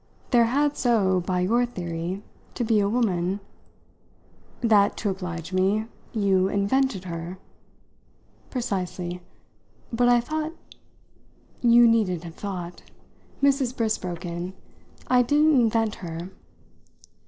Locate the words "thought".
10.19-10.53, 12.33-12.81